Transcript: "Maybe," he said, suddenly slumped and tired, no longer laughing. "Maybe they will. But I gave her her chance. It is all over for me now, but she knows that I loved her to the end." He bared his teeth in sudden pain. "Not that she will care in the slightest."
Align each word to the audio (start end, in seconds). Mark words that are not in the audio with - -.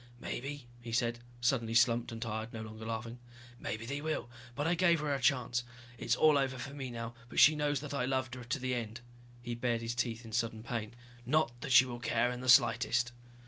"Maybe," 0.19 0.65
he 0.81 0.91
said, 0.91 1.19
suddenly 1.41 1.75
slumped 1.75 2.11
and 2.11 2.19
tired, 2.19 2.53
no 2.53 2.63
longer 2.63 2.87
laughing. 2.87 3.19
"Maybe 3.59 3.85
they 3.85 4.01
will. 4.01 4.31
But 4.55 4.65
I 4.65 4.73
gave 4.73 4.99
her 4.99 5.09
her 5.13 5.19
chance. 5.19 5.63
It 5.99 6.05
is 6.05 6.15
all 6.15 6.39
over 6.39 6.57
for 6.57 6.73
me 6.73 6.89
now, 6.89 7.13
but 7.29 7.39
she 7.39 7.55
knows 7.55 7.81
that 7.81 7.93
I 7.93 8.05
loved 8.05 8.33
her 8.33 8.43
to 8.43 8.57
the 8.57 8.73
end." 8.73 9.01
He 9.43 9.53
bared 9.53 9.81
his 9.81 9.93
teeth 9.93 10.25
in 10.25 10.31
sudden 10.31 10.63
pain. 10.63 10.95
"Not 11.23 11.51
that 11.61 11.71
she 11.71 11.85
will 11.85 11.99
care 11.99 12.31
in 12.31 12.41
the 12.41 12.49
slightest." 12.49 13.11